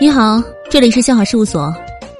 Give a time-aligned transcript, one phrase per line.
[0.00, 1.70] 你好，这里是笑话事务所，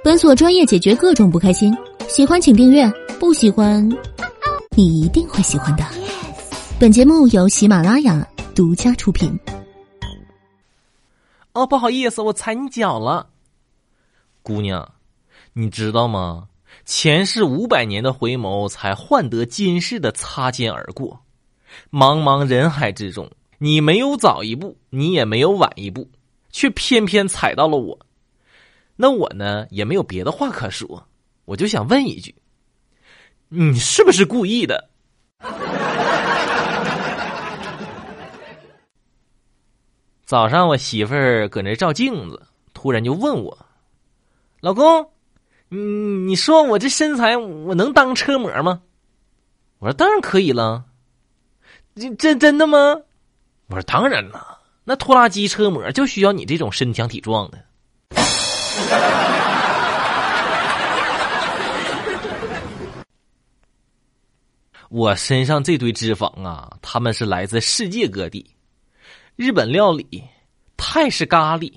[0.04, 1.74] 本所专业解决各种不开心。
[2.08, 2.86] 喜欢请订阅，
[3.18, 3.88] 不喜欢
[4.76, 5.84] 你一定会喜欢的。
[6.78, 8.22] 本节目由喜马拉雅
[8.54, 9.34] 独家出品。
[11.54, 13.30] 哦，不好意思，我踩你脚了，
[14.42, 14.86] 姑娘，
[15.54, 16.48] 你知道吗？
[16.84, 21.18] 前世五百年的回眸，才换得今世的擦肩而过。
[21.90, 26.06] 茫茫人海之中，你没有早一步，你也没有晚一步。
[26.50, 27.98] 却偏偏踩到了我，
[28.96, 31.06] 那我呢也没有别的话可说，
[31.44, 32.34] 我就想问一句：
[33.48, 34.88] 你是不是故意的？
[40.24, 42.40] 早上我媳妇儿搁那照镜子，
[42.72, 43.66] 突然就问我
[44.62, 45.10] ：“老公，
[45.68, 48.82] 你你说我这身材，我能当车模吗？”
[49.80, 50.84] 我说：“当然可以了。”
[51.96, 52.96] 真真真的吗？
[53.66, 54.58] 我说：“当然了。”
[54.90, 57.64] 那拖拉机车模就需要你这种身强体壮的。
[64.90, 68.44] 我身上这堆脂肪啊，他们是来自世界各地，
[69.36, 70.24] 日本料理、
[70.76, 71.72] 泰式咖喱、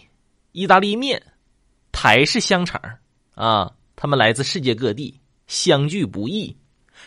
[0.52, 1.22] 意大利面、
[1.92, 2.82] 台式香肠
[3.36, 6.58] 啊，他们来自世界各地，相聚不易，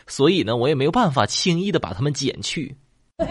[0.06, 2.76] 所以呢，我也没有办法轻易的把它们减去。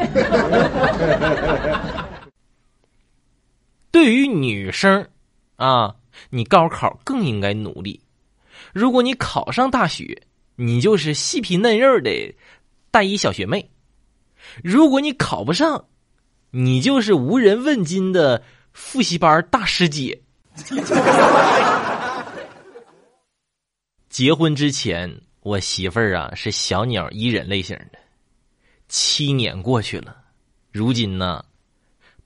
[3.91, 5.07] 对于女生，
[5.55, 5.95] 啊，
[6.29, 7.99] 你高考更应该努力。
[8.73, 10.23] 如果你考上大学，
[10.55, 12.33] 你就是细皮嫩肉的
[12.91, 13.61] 大一小学妹；
[14.63, 15.85] 如果你考不上，
[16.51, 20.21] 你就是无人问津的复习班大师姐。
[24.07, 27.99] 结婚之前，我媳妇儿啊是小鸟依人类型的。
[28.87, 30.15] 七年过去了，
[30.71, 31.43] 如今呢？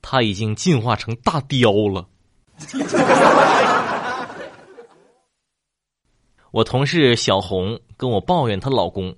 [0.02, 2.06] 他已经进化成大雕了。
[6.50, 9.14] 我同事小红跟我抱怨她老公，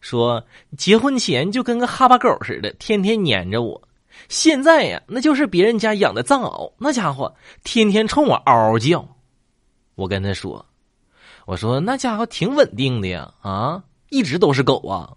[0.00, 0.44] 说
[0.76, 3.80] 结婚前就跟个哈巴狗似的，天天黏着我。
[4.28, 9.06] 现在呀，那就是别人家养的藏獒，那家伙天天冲我嗷嗷叫。
[9.94, 10.66] 我跟他说
[11.46, 15.14] ：“我说那家伙挺稳定的呀，啊，一直都是狗啊。”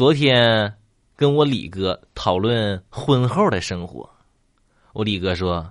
[0.00, 0.72] 昨天
[1.14, 4.08] 跟我李哥讨论婚后的生活，
[4.94, 5.70] 我李哥说：“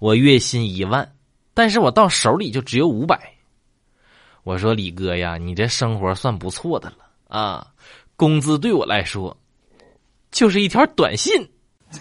[0.00, 1.06] 我月薪一万，
[1.52, 3.34] 但是我到手里就只有五百。”
[4.42, 6.96] 我说：“李哥呀，你这生活算不错的了
[7.28, 7.66] 啊，
[8.16, 9.36] 工资对我来说
[10.30, 11.46] 就是一条短信。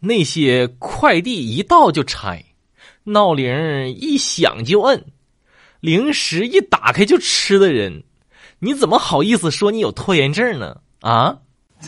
[0.00, 2.44] 那些快递一到就拆，
[3.04, 5.00] 闹铃一响就摁。”
[5.80, 8.02] 零食一打开就吃的人，
[8.58, 10.80] 你怎么好意思说你有拖延症呢？
[11.00, 11.38] 啊！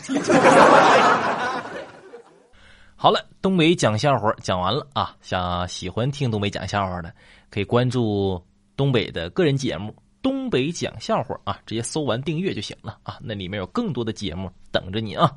[2.95, 5.15] 好了，东北讲笑话讲完了啊！
[5.21, 7.13] 想喜欢听东北讲笑话的，
[7.49, 8.41] 可以关注
[8.75, 9.91] 东北的个人节目
[10.21, 13.17] 《东北讲笑话》啊，直接搜完订阅就行了啊！
[13.21, 15.31] 那里面有更多的节目等着你啊！